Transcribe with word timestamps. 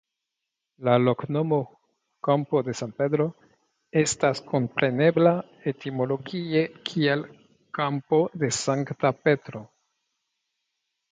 La 0.87 0.93
loknomo 1.01 1.57
"Campo 2.27 2.61
de 2.69 2.73
San 2.79 2.93
Pedro" 3.01 3.27
estas 4.01 4.41
komprenebla 4.53 5.35
etimologie 5.73 6.63
kiel 6.91 7.23
Kampo 7.81 8.23
de 8.45 8.53
Sankta 8.63 9.13
Petro. 9.27 9.61